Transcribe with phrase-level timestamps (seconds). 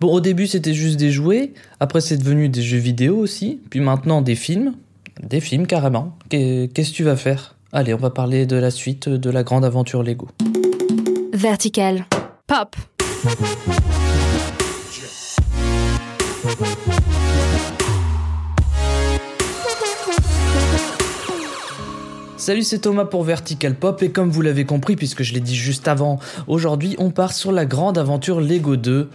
[0.00, 3.80] Bon, au début c'était juste des jouets, après c'est devenu des jeux vidéo aussi, puis
[3.80, 4.74] maintenant des films.
[5.20, 6.16] Des films carrément.
[6.28, 7.56] Qu'est-ce que tu vas faire?
[7.72, 10.28] Allez, on va parler de la suite de la grande aventure Lego.
[11.32, 12.04] Vertical.
[12.46, 12.76] Pop.
[22.36, 25.56] Salut, c'est Thomas pour Vertical Pop et comme vous l'avez compris puisque je l'ai dit
[25.56, 29.10] juste avant, aujourd'hui on part sur la grande aventure Lego 2.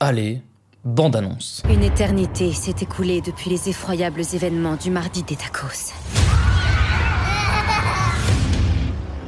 [0.00, 0.42] Allez,
[0.84, 1.64] bande annonce.
[1.68, 5.92] Une éternité s'est écoulée depuis les effroyables événements du mardi des tacos.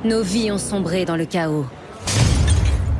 [0.04, 1.66] Nos vies ont sombré dans le chaos.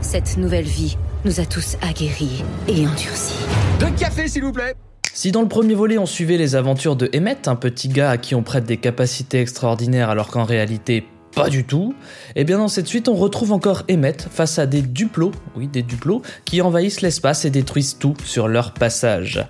[0.02, 3.38] Cette nouvelle vie nous a tous aguerris et endurcis.
[3.78, 4.74] Deux café, s'il vous plaît
[5.12, 8.16] si dans le premier volet on suivait les aventures de Emmett, un petit gars à
[8.16, 11.94] qui on prête des capacités extraordinaires alors qu'en réalité pas du tout,
[12.30, 15.68] et eh bien dans cette suite on retrouve encore Emmett face à des duplos, oui
[15.68, 19.44] des duplos, qui envahissent l'espace et détruisent tout sur leur passage.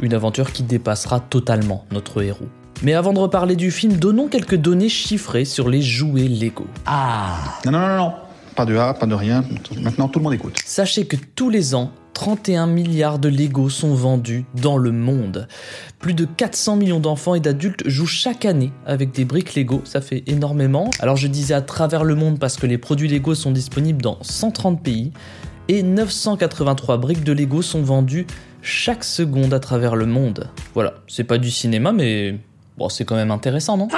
[0.00, 2.48] Une aventure qui dépassera totalement notre héros.
[2.82, 6.66] Mais avant de reparler du film, donnons quelques données chiffrées sur les jouets Lego.
[6.86, 8.12] Ah Non, non, non, non,
[8.56, 9.44] pas de A, pas de rien,
[9.82, 10.58] maintenant tout le monde écoute.
[10.64, 15.48] Sachez que tous les ans, 31 milliards de Lego sont vendus dans le monde.
[15.98, 20.00] Plus de 400 millions d'enfants et d'adultes jouent chaque année avec des briques Lego, ça
[20.00, 20.90] fait énormément.
[21.00, 24.18] Alors je disais à travers le monde parce que les produits Lego sont disponibles dans
[24.22, 25.12] 130 pays
[25.68, 28.26] et 983 briques de Lego sont vendues
[28.62, 30.50] chaque seconde à travers le monde.
[30.74, 32.38] Voilà, c'est pas du cinéma mais
[32.76, 33.88] bon, c'est quand même intéressant, non?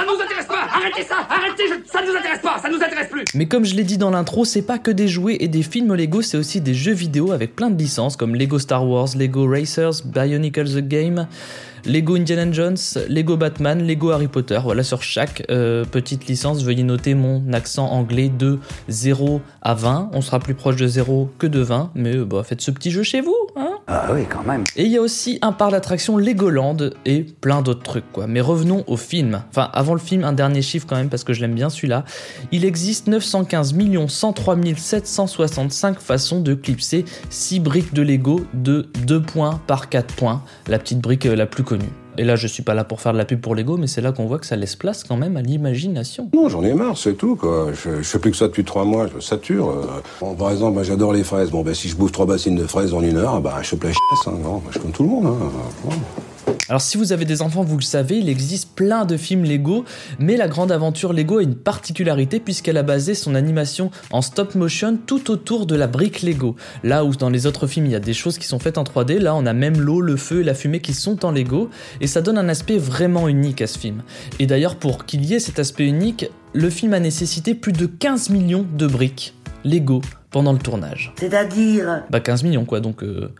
[0.83, 3.73] Arrêtez ça Arrêtez Ça ne nous intéresse pas Ça nous intéresse plus Mais comme je
[3.73, 6.59] l'ai dit dans l'intro, c'est pas que des jouets et des films Lego, c'est aussi
[6.59, 10.85] des jeux vidéo avec plein de licences comme Lego Star Wars, Lego Racers, Bionicle the
[10.85, 11.27] Game,
[11.85, 14.59] Lego Indiana Jones, Lego Batman, Lego Harry Potter.
[14.63, 18.59] Voilà, sur chaque euh, petite licence, veuillez noter mon accent anglais de
[18.89, 20.11] 0 à 20.
[20.13, 22.91] On sera plus proche de 0 que de 20, mais euh, bah, faites ce petit
[22.91, 23.35] jeu chez vous,
[23.95, 24.07] Ah
[24.47, 24.63] même.
[24.75, 28.25] Et il y a aussi un parc d'attractions Legoland et plein d'autres trucs, quoi.
[28.25, 29.43] Mais revenons au film.
[29.49, 32.03] Enfin, avant le film, un dernier chiffre quand même, parce que je l'aime bien celui-là.
[32.51, 33.75] Il existe 915
[34.07, 40.41] 103 765 façons de clipser 6 briques de Lego de 2 points par 4 points.
[40.67, 41.91] La petite brique euh, la plus connue.
[42.17, 44.01] Et là, je suis pas là pour faire de la pub pour Lego, mais c'est
[44.01, 46.29] là qu'on voit que ça laisse place quand même à l'imagination.
[46.33, 47.71] Non, j'en ai marre, c'est tout, quoi.
[47.73, 49.69] Je, fais plus que ça depuis trois mois, je sature.
[49.69, 50.01] Euh.
[50.21, 51.49] Bon, par exemple, moi, j'adore les fraises.
[51.49, 53.83] Bon, ben, si je bouffe trois bassines de fraises en une heure, bah, je chope
[53.83, 54.37] la chiasse, hein.
[54.43, 55.89] Non, je comme tout le monde, hein.
[56.69, 59.83] Alors si vous avez des enfants, vous le savez, il existe plein de films Lego,
[60.17, 64.55] mais la grande aventure Lego a une particularité puisqu'elle a basé son animation en stop
[64.55, 66.55] motion tout autour de la brique Lego.
[66.83, 68.83] Là où dans les autres films il y a des choses qui sont faites en
[68.83, 71.69] 3D, là on a même l'eau, le feu et la fumée qui sont en Lego,
[71.99, 74.01] et ça donne un aspect vraiment unique à ce film.
[74.39, 77.85] Et d'ailleurs pour qu'il y ait cet aspect unique, le film a nécessité plus de
[77.85, 80.01] 15 millions de briques Lego
[80.31, 81.13] pendant le tournage.
[81.19, 82.03] C'est-à-dire?
[82.09, 83.03] Bah 15 millions quoi, donc...
[83.03, 83.33] Euh,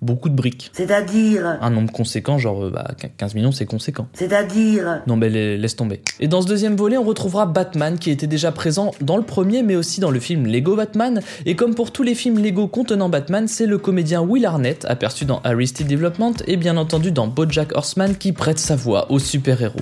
[0.00, 0.70] beaucoup de briques.
[0.72, 4.06] C'est-à-dire Un nombre conséquent, genre euh, bah, 15 millions, c'est conséquent.
[4.12, 6.00] C'est-à-dire Non, mais laisse tomber.
[6.20, 9.62] Et dans ce deuxième volet, on retrouvera Batman qui était déjà présent dans le premier,
[9.62, 11.20] mais aussi dans le film Lego Batman.
[11.46, 15.24] Et comme pour tous les films Lego contenant Batman, c'est le comédien Will Arnett, aperçu
[15.24, 19.80] dans Arrested Development et bien entendu dans BoJack Horseman, qui prête sa voix au super-héros.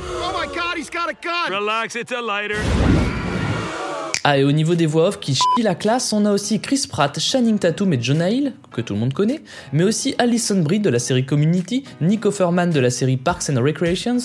[0.00, 3.13] Oh my god, he's got a gun Relax, it's a lighter.
[4.26, 6.86] Ah, et au niveau des voix off qui chient la classe, on a aussi Chris
[6.88, 9.42] Pratt, Channing Tatum et Jonah Hill, que tout le monde connaît,
[9.74, 13.62] mais aussi Alison Brie de la série Community, Nick Offerman de la série Parks and
[13.62, 14.16] Recreations,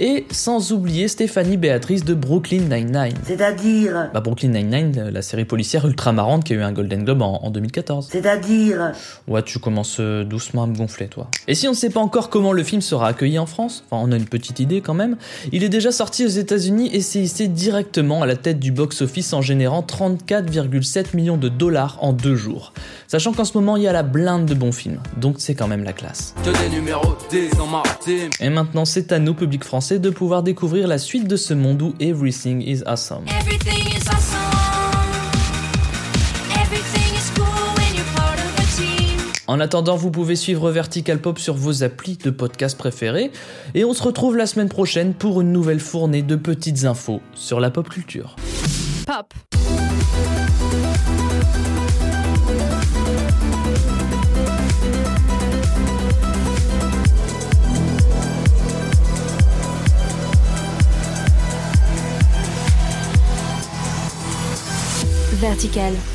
[0.00, 3.14] et sans oublier Stéphanie Béatrice de Brooklyn Nine-Nine.
[3.22, 7.22] C'est-à-dire Bah Brooklyn Nine-Nine, la série policière ultra marrante qui a eu un Golden Globe
[7.22, 8.08] en, en 2014.
[8.10, 8.90] C'est-à-dire
[9.28, 11.28] Ouais, tu commences euh, doucement à me gonfler, toi.
[11.46, 14.02] Et si on ne sait pas encore comment le film sera accueilli en France, enfin
[14.04, 15.16] on a une petite idée quand même,
[15.52, 19.32] il est déjà sorti aux États-Unis et s'est hissé directement à la tête du box-office
[19.32, 22.72] en générant 34,7 millions de dollars en deux jours.
[23.06, 25.68] Sachant qu'en ce moment il y a la blinde de bons films, donc c'est quand
[25.68, 26.34] même la classe.
[28.40, 31.80] Et maintenant c'est à nous, public français, de pouvoir découvrir la suite de ce monde
[31.82, 33.24] où everything is awesome.
[33.28, 34.54] Everything is awesome.
[39.46, 43.30] En attendant, vous pouvez suivre Vertical Pop sur vos applis de podcast préférés,
[43.74, 47.60] et on se retrouve la semaine prochaine pour une nouvelle fournée de petites infos sur
[47.60, 48.36] la pop culture.
[49.06, 49.34] Pop.
[65.40, 66.13] Vertical.